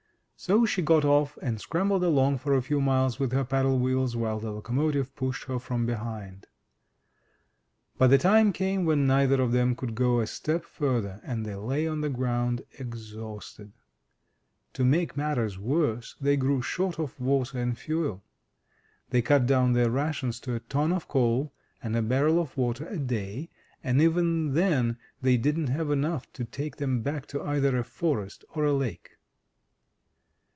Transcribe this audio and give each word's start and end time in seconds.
So 0.41 0.65
she 0.65 0.81
got 0.81 1.05
off 1.05 1.37
and 1.43 1.61
scrambled 1.61 2.03
along 2.03 2.39
for 2.39 2.55
a 2.55 2.63
few 2.63 2.81
miles 2.81 3.19
with 3.19 3.31
her 3.31 3.45
paddle 3.45 3.77
wheels 3.77 4.15
while 4.15 4.39
the 4.39 4.49
locomotive 4.49 5.15
pushed 5.15 5.43
her 5.43 5.59
from 5.59 5.85
behind. 5.85 6.47
But 7.99 8.07
the 8.07 8.17
time 8.17 8.51
came 8.51 8.83
when 8.83 9.05
neither 9.05 9.39
of 9.39 9.51
them 9.51 9.75
could 9.75 9.93
go 9.93 10.19
a 10.19 10.25
step 10.25 10.65
further, 10.65 11.21
and 11.23 11.45
they 11.45 11.53
lay 11.53 11.87
on 11.87 12.01
the 12.01 12.09
ground 12.09 12.63
exhausted. 12.79 13.71
To 14.73 14.83
make 14.83 15.15
matters 15.15 15.59
worse, 15.59 16.15
they 16.19 16.37
grew 16.37 16.63
short 16.63 16.97
of 16.97 17.19
water 17.19 17.59
and 17.59 17.77
fuel. 17.77 18.23
They 19.11 19.21
cut 19.21 19.45
down 19.45 19.73
their 19.73 19.91
rations 19.91 20.39
to 20.39 20.55
a 20.55 20.59
ton 20.61 20.91
of 20.91 21.07
coal 21.07 21.53
and 21.83 21.95
a 21.95 22.01
barrel 22.01 22.39
of 22.41 22.57
water 22.57 22.87
a 22.87 22.97
day, 22.97 23.51
and 23.83 24.01
even 24.01 24.55
then 24.55 24.97
they 25.21 25.37
didn't 25.37 25.67
have 25.67 25.91
enough 25.91 26.33
to 26.33 26.45
take 26.45 26.77
them 26.77 27.03
back 27.03 27.27
to 27.27 27.43
either 27.43 27.77
a 27.77 27.83
forest 27.83 28.43
or 28.55 28.65
a 28.65 28.73
lake. 28.73 29.17